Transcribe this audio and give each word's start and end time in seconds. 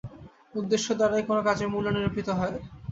উদ্দেশ্য 0.55 0.87
দ্বারাই 0.95 1.23
কোন 1.27 1.37
কাজের 1.47 1.67
মূল্য 1.69 1.87
নিরূপিত 1.91 2.27
হয়। 2.39 2.55